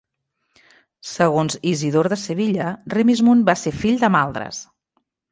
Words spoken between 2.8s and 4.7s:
Remismund va ser fill de Maldras.